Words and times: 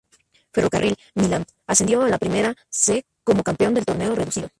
Ferrocarril 0.51 0.97
Midland 1.13 1.45
ascendió 1.67 2.01
a 2.01 2.09
la 2.09 2.17
Primera 2.17 2.55
C 2.69 3.05
como 3.23 3.43
campeón 3.43 3.75
del 3.75 3.85
Torneo 3.85 4.15
Reducido. 4.15 4.49